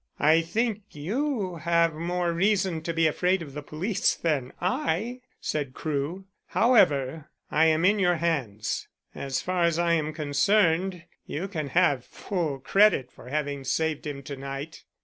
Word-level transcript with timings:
"I 0.19 0.41
think 0.41 0.81
you 0.95 1.57
have 1.57 1.93
more 1.93 2.33
reason 2.33 2.81
to 2.81 2.91
be 2.91 3.05
afraid 3.05 3.43
of 3.43 3.53
the 3.53 3.61
police 3.61 4.15
than 4.15 4.51
I," 4.59 5.21
said 5.39 5.75
Crewe. 5.75 6.25
"However, 6.47 7.29
I 7.51 7.65
am 7.67 7.85
in 7.85 7.99
your 7.99 8.15
hands. 8.15 8.87
As 9.13 9.43
far 9.43 9.61
as 9.65 9.77
I 9.77 9.93
am 9.93 10.11
concerned, 10.11 11.03
you 11.27 11.47
can 11.47 11.67
have 11.67 12.03
full 12.03 12.57
credit 12.57 13.11
for 13.11 13.27
having 13.29 13.63
saved 13.63 14.07
him 14.07 14.23
to 14.23 14.35
night." 14.35 14.85